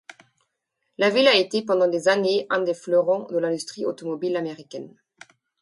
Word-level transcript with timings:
La 0.97 1.11
ville 1.11 1.27
a 1.27 1.35
été 1.35 1.61
pendant 1.61 1.87
des 1.87 2.07
années 2.07 2.47
un 2.49 2.61
des 2.61 2.73
fleurons 2.73 3.27
de 3.27 3.37
l'industrie 3.37 3.85
automobile 3.85 4.35
américaine. 4.35 4.95